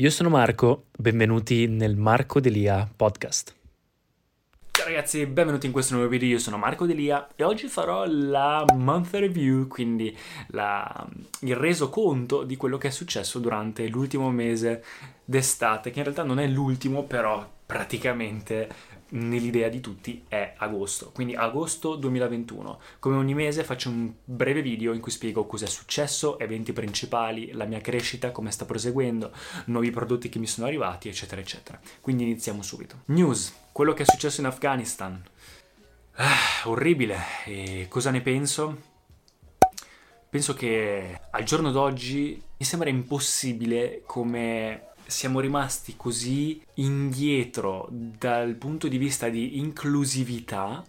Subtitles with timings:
[0.00, 3.54] Io sono Marco, benvenuti nel Marco Delia podcast.
[4.70, 8.64] Ciao ragazzi, benvenuti in questo nuovo video, io sono Marco Delia e oggi farò la
[8.76, 10.16] month review, quindi
[10.52, 11.06] la,
[11.40, 14.82] il resoconto di quello che è successo durante l'ultimo mese
[15.22, 18.70] d'estate, che in realtà non è l'ultimo, però praticamente
[19.10, 21.10] nell'idea di tutti è agosto.
[21.12, 22.80] Quindi agosto 2021.
[22.98, 27.52] Come ogni mese faccio un breve video in cui spiego cosa è successo, eventi principali,
[27.52, 29.32] la mia crescita, come sta proseguendo,
[29.66, 31.80] nuovi prodotti che mi sono arrivati, eccetera, eccetera.
[32.00, 33.02] Quindi iniziamo subito.
[33.06, 35.22] News, quello che è successo in Afghanistan.
[36.14, 37.18] Ah, orribile.
[37.46, 38.88] E cosa ne penso?
[40.28, 48.88] Penso che al giorno d'oggi mi sembra impossibile come siamo rimasti così indietro dal punto
[48.88, 50.84] di vista di inclusività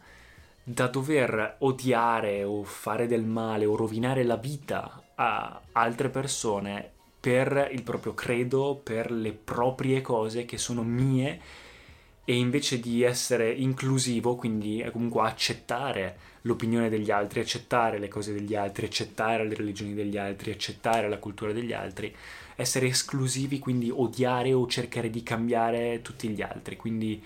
[0.64, 6.90] da dover odiare o fare del male o rovinare la vita a altre persone
[7.20, 11.40] per il proprio credo, per le proprie cose che sono mie
[12.24, 18.56] e invece di essere inclusivo, quindi comunque accettare l'opinione degli altri, accettare le cose degli
[18.56, 22.14] altri, accettare le religioni degli altri, accettare la cultura degli altri,
[22.56, 27.24] essere esclusivi, quindi odiare o cercare di cambiare tutti gli altri, quindi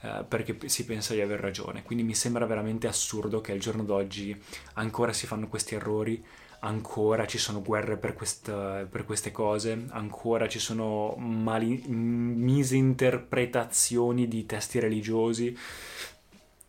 [0.00, 1.82] eh, perché si pensa di aver ragione.
[1.82, 4.38] Quindi mi sembra veramente assurdo che al giorno d'oggi
[4.74, 6.22] ancora si fanno questi errori,
[6.64, 14.44] ancora ci sono guerre per, questa, per queste cose, ancora ci sono mali, misinterpretazioni di
[14.46, 15.56] testi religiosi,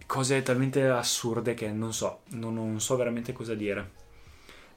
[0.06, 4.04] cose talmente assurde che non so, non, non so veramente cosa dire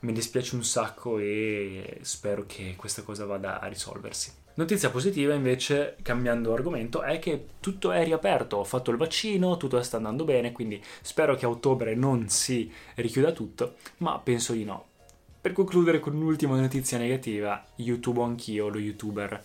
[0.01, 4.33] mi dispiace un sacco e spero che questa cosa vada a risolversi.
[4.55, 9.81] Notizia positiva invece, cambiando argomento, è che tutto è riaperto, ho fatto il vaccino, tutto
[9.83, 14.65] sta andando bene, quindi spero che a ottobre non si richiuda tutto, ma penso di
[14.65, 14.88] no.
[15.49, 19.43] Per concludere con un'ultima notizia negativa, YouTube anch'io, lo youtuber.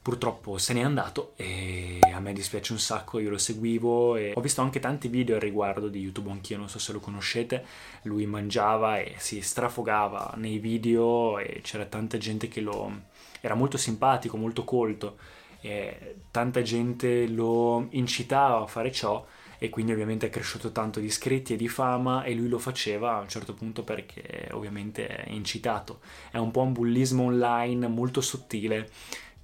[0.00, 4.40] Purtroppo se n'è andato e a me dispiace un sacco, io lo seguivo e ho
[4.40, 7.64] visto anche tanti video al riguardo di YouTube anch'io, non so se lo conoscete,
[8.02, 13.00] lui mangiava e si strafogava nei video e c'era tanta gente che lo...
[13.40, 15.16] era molto simpatico, molto colto
[15.60, 19.26] e tanta gente lo incitava a fare ciò
[19.58, 23.16] e quindi ovviamente è cresciuto tanto di iscritti e di fama e lui lo faceva
[23.16, 26.00] a un certo punto perché ovviamente è incitato.
[26.30, 28.90] È un po' un bullismo online molto sottile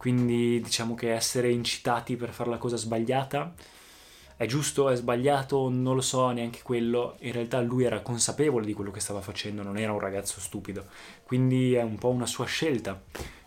[0.00, 3.52] quindi diciamo che essere incitati per fare la cosa sbagliata
[4.34, 7.16] è giusto, è sbagliato, non lo so neanche quello.
[7.18, 10.86] In realtà lui era consapevole di quello che stava facendo, non era un ragazzo stupido.
[11.22, 12.98] Quindi è un po' una sua scelta.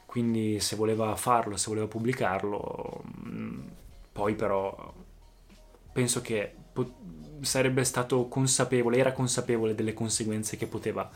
[0.06, 3.60] Quindi se voleva farlo, se voleva pubblicarlo, mm,
[4.12, 4.94] poi però
[5.94, 6.56] penso che
[7.42, 11.10] sarebbe stato consapevole, era consapevole delle conseguenze che poteva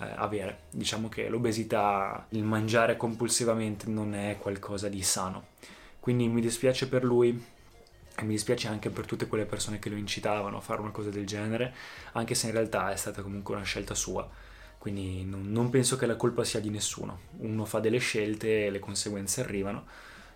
[0.00, 0.60] eh, avere.
[0.70, 5.48] Diciamo che l'obesità, il mangiare compulsivamente non è qualcosa di sano.
[6.00, 7.44] Quindi mi dispiace per lui
[8.16, 11.10] e mi dispiace anche per tutte quelle persone che lo incitavano a fare una cosa
[11.10, 11.74] del genere,
[12.12, 14.28] anche se in realtà è stata comunque una scelta sua.
[14.78, 17.20] Quindi non penso che la colpa sia di nessuno.
[17.38, 19.86] Uno fa delle scelte e le conseguenze arrivano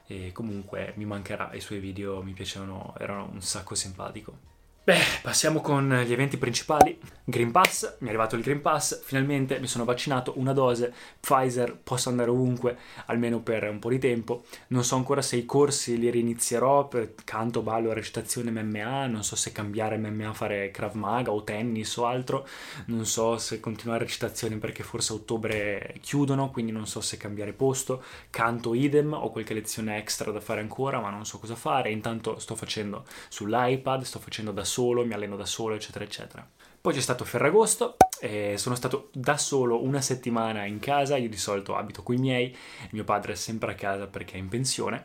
[0.07, 4.52] e comunque mi mancherà, i suoi video mi piacevano, erano un sacco simpatico.
[4.85, 6.99] Beh, passiamo con gli eventi principali.
[7.25, 11.79] Green Pass, mi è arrivato il Green Pass, finalmente mi sono vaccinato, una dose, Pfizer,
[11.81, 12.77] posso andare ovunque,
[13.07, 14.43] almeno per un po' di tempo.
[14.69, 19.37] Non so ancora se i corsi li rinizierò, per canto, ballo, recitazione, MMA, non so
[19.37, 22.45] se cambiare MMA, fare Krav Maga o tennis o altro,
[22.87, 27.53] non so se continuare recitazione perché forse a ottobre chiudono, quindi non so se cambiare
[27.53, 31.93] posto, canto idem, ho qualche lezione extra da fare ancora, ma non so cosa fare,
[31.93, 36.49] intanto sto facendo sull'iPad, sto facendo da solo, mi alleno da solo, eccetera, eccetera.
[36.81, 41.37] Poi c'è stato Ferragosto, eh, sono stato da solo una settimana in casa, io di
[41.37, 42.57] solito abito con i miei,
[42.91, 45.05] mio padre è sempre a casa perché è in pensione.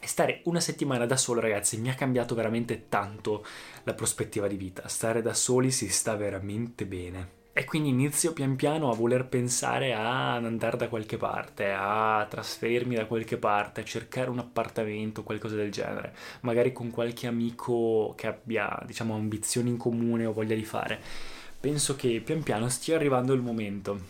[0.00, 3.44] E stare una settimana da solo, ragazzi, mi ha cambiato veramente tanto
[3.84, 4.88] la prospettiva di vita.
[4.88, 7.42] Stare da soli si sta veramente bene.
[7.56, 12.96] E quindi inizio pian piano a voler pensare a andare da qualche parte, a trasferirmi
[12.96, 18.26] da qualche parte, a cercare un appartamento, qualcosa del genere, magari con qualche amico che
[18.26, 21.00] abbia, diciamo, ambizioni in comune o voglia di fare.
[21.60, 24.00] Penso che pian piano stia arrivando il momento.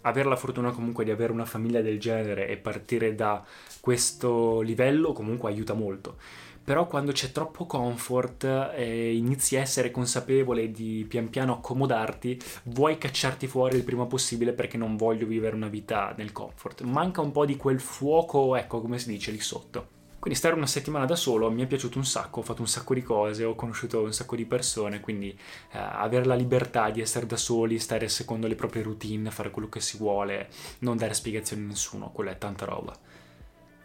[0.00, 3.44] Avere la fortuna comunque di avere una famiglia del genere e partire da
[3.78, 6.16] questo livello comunque aiuta molto
[6.64, 8.44] però quando c'è troppo comfort
[8.74, 14.52] e inizi a essere consapevole di pian piano accomodarti, vuoi cacciarti fuori il prima possibile
[14.52, 16.82] perché non voglio vivere una vita nel comfort.
[16.82, 20.00] Manca un po' di quel fuoco, ecco come si dice lì sotto.
[20.22, 22.94] Quindi stare una settimana da solo mi è piaciuto un sacco, ho fatto un sacco
[22.94, 27.26] di cose, ho conosciuto un sacco di persone, quindi eh, avere la libertà di essere
[27.26, 30.48] da soli, stare secondo le proprie routine, fare quello che si vuole,
[30.80, 32.96] non dare spiegazioni a nessuno, quella è tanta roba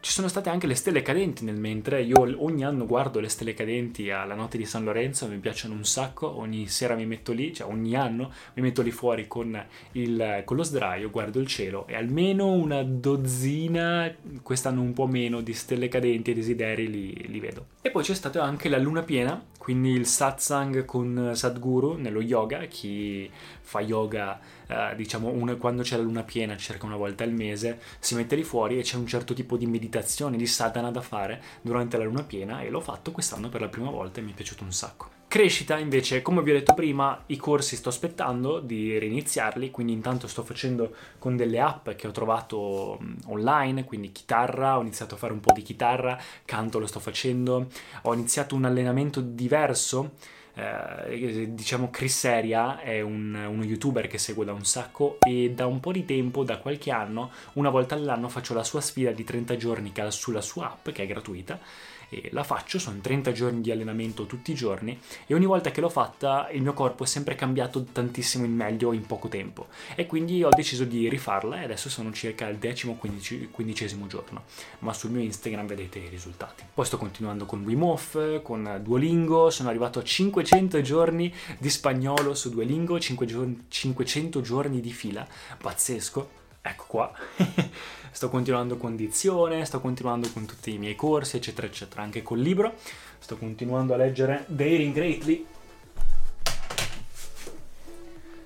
[0.08, 2.02] ci sono state anche le stelle cadenti nel mentre.
[2.02, 5.84] Io ogni anno guardo le stelle cadenti alla notte di San Lorenzo, mi piacciono un
[5.84, 6.40] sacco.
[6.40, 9.62] Ogni sera mi metto lì, cioè ogni anno mi metto lì fuori con,
[9.92, 14.10] il, con lo sdraio, guardo il cielo e almeno una dozzina,
[14.44, 17.66] quest'anno un po' meno, di stelle cadenti e desideri li, li vedo.
[17.82, 22.64] E poi c'è stata anche la luna piena, quindi il satsang con Sadhguru nello yoga.
[22.68, 23.30] Chi
[23.60, 27.82] fa yoga, eh, diciamo, un, quando c'è la luna piena, circa una volta al mese,
[28.00, 31.44] si mette lì fuori e c'è un certo tipo di meditazione, di sadhana da fare
[31.60, 34.36] durante la luna piena e l'ho fatto quest'anno per la prima volta e mi è
[34.36, 35.17] piaciuto un sacco.
[35.30, 40.26] Crescita invece, come vi ho detto prima, i corsi sto aspettando di reiniziarli, quindi intanto
[40.26, 45.34] sto facendo con delle app che ho trovato online, quindi chitarra, ho iniziato a fare
[45.34, 47.68] un po' di chitarra, canto lo sto facendo,
[48.04, 50.12] ho iniziato un allenamento diverso
[50.58, 55.68] eh, diciamo Chris Seria è un, uno youtuber che seguo da un sacco e da
[55.68, 59.24] un po' di tempo, da qualche anno, una volta all'anno faccio la sua sfida di
[59.24, 61.60] 30 giorni sulla sua app che è gratuita
[62.10, 65.82] e la faccio, sono 30 giorni di allenamento tutti i giorni e ogni volta che
[65.82, 69.68] l'ho fatta il mio corpo è sempre cambiato tantissimo in meglio in poco tempo.
[69.96, 74.44] E quindi ho deciso di rifarla e adesso sono circa al decimo quindicesimo giorno,
[74.80, 76.64] ma sul mio Instagram vedete i risultati.
[76.74, 82.34] Poi sto continuando con Wim Hof, con Duolingo, sono arrivato a 500 giorni di spagnolo
[82.34, 85.28] su Duolingo, 500 giorni di fila,
[85.58, 87.12] pazzesco, ecco qua.
[88.12, 92.40] sto continuando con dizione, sto continuando con tutti i miei corsi, eccetera, eccetera, anche col
[92.40, 92.76] libro.
[93.20, 95.46] Sto continuando a leggere Daring Greatly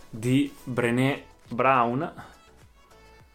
[0.09, 2.13] di Brené Brown.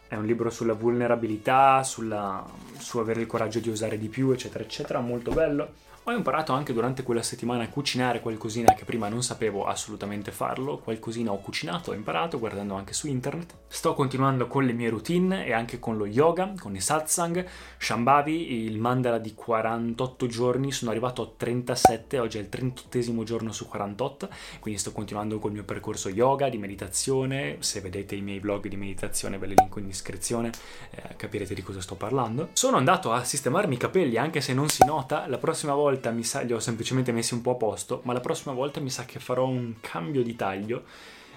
[0.08, 2.44] È un libro sulla vulnerabilità, sulla,
[2.78, 5.84] su avere il coraggio di usare di più, eccetera, eccetera, molto bello.
[6.08, 10.78] Ho imparato anche durante quella settimana a cucinare qualcosina che prima non sapevo assolutamente farlo,
[10.78, 13.54] qualcosina ho cucinato, ho imparato guardando anche su internet.
[13.66, 17.44] Sto continuando con le mie routine e anche con lo yoga, con i satsang,
[17.78, 23.50] Shambhavi, il mandala di 48 giorni, sono arrivato a 37, oggi è il 38 giorno
[23.50, 24.28] su 48,
[24.60, 28.76] quindi sto continuando col mio percorso yoga, di meditazione, se vedete i miei vlog di
[28.76, 30.52] meditazione ve li linko in descrizione,
[30.92, 32.50] eh, capirete di cosa sto parlando.
[32.52, 36.10] Sono andato a sistemarmi i capelli anche se non si nota, la prossima volta volta
[36.10, 38.90] mi sa, li ho semplicemente messi un po' a posto, ma la prossima volta mi
[38.90, 40.84] sa che farò un cambio di taglio,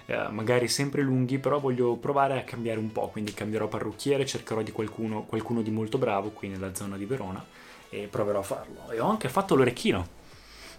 [0.06, 4.62] eh, magari sempre lunghi, però voglio provare a cambiare un po', quindi cambierò parrucchiere, cercherò
[4.62, 7.44] di qualcuno, qualcuno di molto bravo qui nella zona di Verona
[7.90, 8.92] e proverò a farlo.
[8.92, 10.08] E ho anche fatto l'orecchino,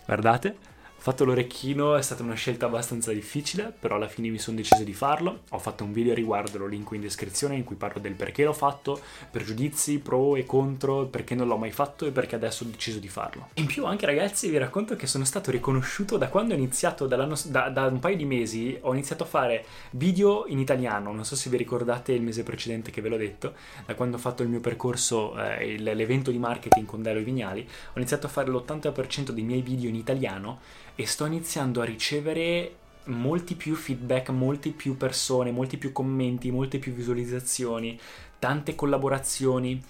[0.05, 0.56] guardate
[1.00, 4.85] ho fatto l'orecchino, è stata una scelta abbastanza difficile, però alla fine mi sono deciso
[4.85, 5.44] di farlo.
[5.49, 8.52] Ho fatto un video riguardo, lo linko in descrizione, in cui parlo del perché l'ho
[8.52, 9.00] fatto,
[9.31, 13.08] pregiudizi, pro e contro, perché non l'ho mai fatto e perché adesso ho deciso di
[13.08, 13.49] farlo.
[13.55, 17.17] In più anche ragazzi vi racconto che sono stato riconosciuto da quando ho iniziato, da,
[17.17, 21.49] da un paio di mesi, ho iniziato a fare video in italiano, non so se
[21.49, 23.55] vi ricordate il mese precedente che ve l'ho detto,
[23.87, 27.96] da quando ho fatto il mio percorso, eh, l'evento di marketing con Delo Vignali, ho
[27.96, 30.58] iniziato a fare l'80% dei miei video in italiano
[31.00, 32.75] e sto iniziando a ricevere
[33.05, 37.99] molti più feedback, molte più persone, molti più commenti, molte più visualizzazioni,
[38.38, 39.82] tante collaborazioni.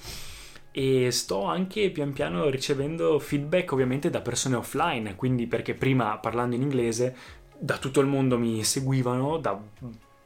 [0.70, 6.54] E sto anche pian piano ricevendo feedback ovviamente da persone offline, quindi perché prima parlando
[6.54, 7.16] in inglese
[7.58, 9.60] da tutto il mondo mi seguivano, da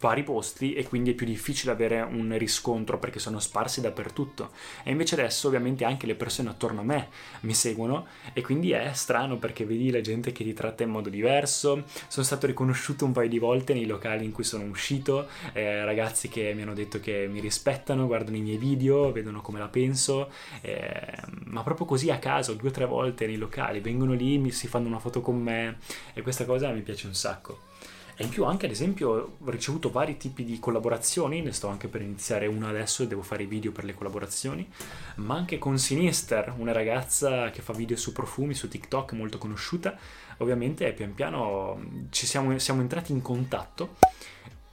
[0.04, 4.50] vari posti e quindi è più difficile avere un riscontro perché sono sparsi dappertutto.
[4.82, 7.08] E invece adesso ovviamente anche le persone attorno a me
[7.40, 11.08] mi seguono e quindi è strano perché vedi la gente che ti tratta in modo
[11.08, 11.84] diverso.
[12.06, 16.28] Sono stato riconosciuto un paio di volte nei locali in cui sono uscito, eh, ragazzi
[16.28, 20.30] che mi hanno detto che mi rispettano, guardano i miei video, vedono come la penso,
[20.60, 24.50] eh, ma proprio così a caso, due o tre volte nei locali, vengono lì, mi,
[24.50, 25.78] si fanno una foto con me
[26.12, 27.72] e questa cosa mi piace un sacco.
[28.16, 31.88] E in più anche ad esempio ho ricevuto vari tipi di collaborazioni, ne sto anche
[31.88, 34.68] per iniziare una adesso e devo fare i video per le collaborazioni,
[35.16, 39.98] ma anche con Sinister, una ragazza che fa video su profumi su TikTok molto conosciuta,
[40.38, 43.96] ovviamente pian piano ci siamo, siamo entrati in contatto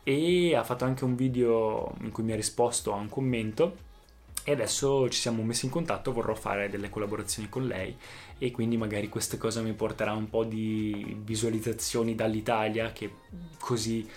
[0.04, 3.90] e ha fatto anche un video in cui mi ha risposto a un commento
[4.44, 7.96] e adesso ci siamo messi in contatto, vorrò fare delle collaborazioni con lei
[8.38, 13.14] e quindi magari questa cosa mi porterà un po' di visualizzazioni dall'Italia che
[13.60, 14.10] così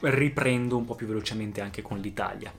[0.00, 2.52] riprendo un po' più velocemente anche con l'Italia.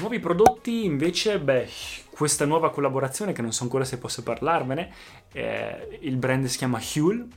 [0.00, 1.68] Nuovi prodotti invece, beh,
[2.10, 4.92] questa nuova collaborazione che non so ancora se posso parlarvene,
[5.32, 7.28] eh, il brand si chiama Huel,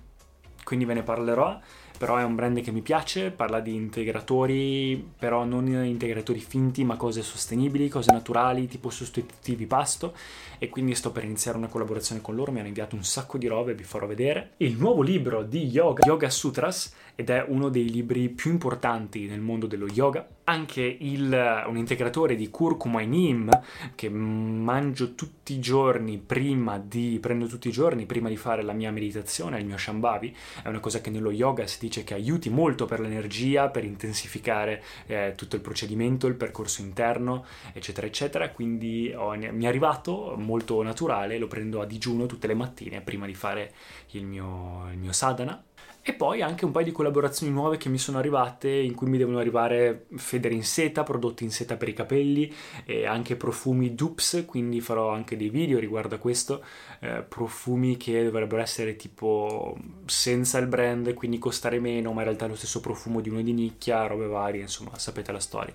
[0.64, 1.60] quindi ve ne parlerò
[1.98, 6.96] però è un brand che mi piace, parla di integratori, però non integratori finti, ma
[6.96, 10.16] cose sostenibili, cose naturali, tipo sostitutivi pasto,
[10.60, 13.48] e quindi sto per iniziare una collaborazione con loro, mi hanno inviato un sacco di
[13.48, 14.52] robe, vi farò vedere.
[14.58, 19.40] Il nuovo libro di yoga, Yoga Sutras, ed è uno dei libri più importanti nel
[19.40, 23.50] mondo dello yoga, anche il, un integratore di curcuma e neem
[23.96, 28.72] che mangio tutti i giorni prima di prendo tutti i giorni prima di fare la
[28.72, 32.50] mia meditazione, il mio shambhavi, è una cosa che nello yoga si dice che aiuti
[32.50, 39.14] molto per l'energia, per intensificare eh, tutto il procedimento, il percorso interno, eccetera eccetera, quindi
[39.14, 43.34] ho, mi è arrivato molto naturale, lo prendo a digiuno tutte le mattine prima di
[43.34, 43.74] fare
[44.12, 45.62] il mio, il mio sadhana
[46.10, 49.18] e poi anche un paio di collaborazioni nuove che mi sono arrivate, in cui mi
[49.18, 52.50] devono arrivare federe in seta, prodotti in seta per i capelli
[52.86, 56.64] e anche profumi dupes, quindi farò anche dei video riguardo a questo,
[57.02, 62.46] eh, profumi che dovrebbero essere tipo senza il brand, quindi costare meno, ma in realtà
[62.46, 65.74] è lo stesso profumo di uno di nicchia, robe varie, insomma, sapete la storia.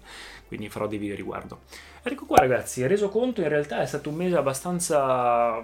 [0.49, 1.61] Quindi farò dei video riguardo.
[2.03, 5.63] Ecco qua ragazzi, reso conto in realtà è stato un mese abbastanza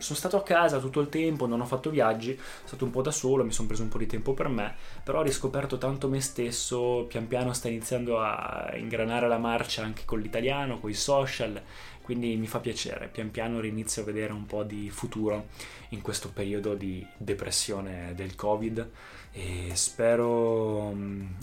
[0.00, 3.02] sono stato a casa tutto il tempo, non ho fatto viaggi, sono stato un po'
[3.02, 6.08] da solo, mi sono preso un po' di tempo per me, però ho riscoperto tanto
[6.08, 10.94] me stesso, pian piano sta iniziando a ingranare la marcia anche con l'italiano, con i
[10.94, 11.60] social,
[12.02, 15.48] quindi mi fa piacere, pian piano rinizio a vedere un po' di futuro
[15.90, 18.90] in questo periodo di depressione del Covid
[19.32, 20.92] e spero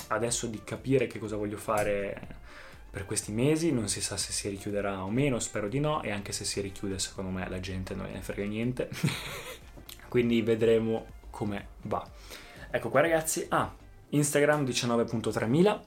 [0.07, 2.45] adesso di capire che cosa voglio fare
[2.97, 6.09] per questi mesi, non si sa se si richiuderà o meno, spero di no, e
[6.09, 8.89] anche se si richiude secondo me la gente non ne frega niente,
[10.09, 12.03] quindi vedremo come va.
[12.71, 13.71] Ecco qua ragazzi, ah,
[14.09, 15.79] Instagram 19.3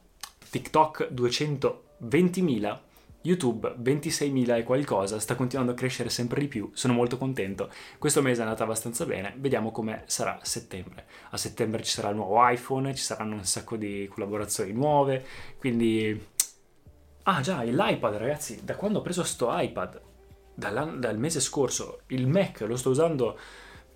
[0.50, 2.78] TikTok 220.000,
[3.22, 7.72] YouTube 26.000 e qualcosa, sta continuando a crescere sempre di più, sono molto contento.
[7.98, 11.06] Questo mese è andato abbastanza bene, vediamo come sarà settembre.
[11.30, 15.26] A settembre ci sarà il nuovo iPhone, ci saranno un sacco di collaborazioni nuove,
[15.58, 16.38] quindi
[17.24, 20.00] Ah già, l'iPad ragazzi, da quando ho preso sto iPad,
[20.54, 23.38] dal mese scorso, il Mac lo sto usando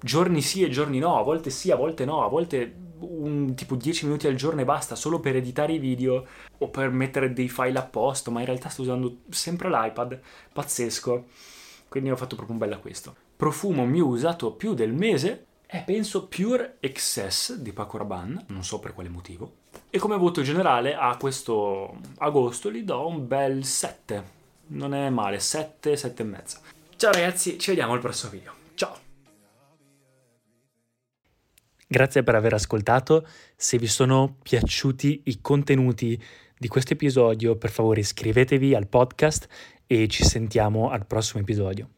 [0.01, 3.75] giorni sì e giorni no, a volte sì, a volte no, a volte un, tipo
[3.75, 6.27] 10 minuti al giorno e basta, solo per editare i video
[6.59, 10.21] o per mettere dei file a posto, ma in realtà sto usando sempre l'iPad,
[10.53, 11.25] pazzesco,
[11.89, 13.17] quindi ho fatto proprio un bel acquisto.
[13.37, 18.79] Profumo mio usato più del mese è penso Pure Excess di Paco Rabanne, non so
[18.79, 19.63] per quale motivo.
[19.95, 24.25] E come voto generale a questo agosto gli do un bel 7.
[24.71, 26.59] Non è male, 7, 7 e mezzo.
[26.97, 28.53] Ciao ragazzi, ci vediamo al prossimo video.
[28.75, 28.99] Ciao!
[31.87, 33.25] Grazie per aver ascoltato.
[33.55, 36.21] Se vi sono piaciuti i contenuti
[36.59, 39.47] di questo episodio, per favore iscrivetevi al podcast
[39.87, 41.89] e ci sentiamo al prossimo episodio.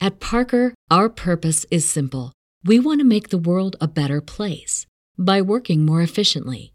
[0.00, 2.32] At Parker, our purpose is simple.
[2.66, 4.84] We want to make the world a better place
[5.16, 6.74] by working more efficiently,